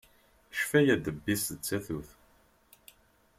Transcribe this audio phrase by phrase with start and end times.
[0.55, 2.09] Ccfaya ddebb-is d tatut.